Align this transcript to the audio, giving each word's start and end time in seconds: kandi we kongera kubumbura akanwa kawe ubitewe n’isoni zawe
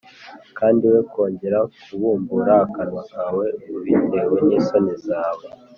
kandi 0.57 0.83
we 0.91 0.99
kongera 1.11 1.59
kubumbura 1.83 2.53
akanwa 2.65 3.01
kawe 3.13 3.45
ubitewe 3.75 4.37
n’isoni 4.47 4.93
zawe 5.07 5.45